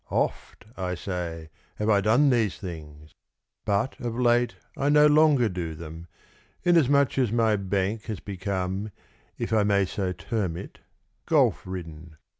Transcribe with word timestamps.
Oft, 0.09 0.65
I 0.75 0.95
say, 0.95 1.51
have 1.75 1.87
I 1.87 2.01
done 2.01 2.31
these 2.31 2.57
things; 2.57 3.11
But 3.65 3.99
of 3.99 4.17
late 4.19 4.55
I 4.75 4.89
no 4.89 5.05
longer 5.05 5.47
do 5.47 5.75
them, 5.75 6.07
Inasmuch 6.63 7.19
as 7.19 7.31
my 7.31 7.55
bank 7.55 8.05
Has 8.05 8.19
become 8.19 8.89
(if 9.37 9.53
I 9.53 9.61
may 9.61 9.85
so 9.85 10.11
term 10.11 10.57
it) 10.57 10.79
Golf 11.27 11.67
ridden. 11.67 12.15